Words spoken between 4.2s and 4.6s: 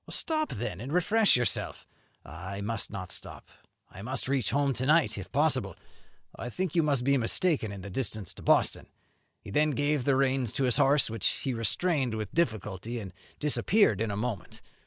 reach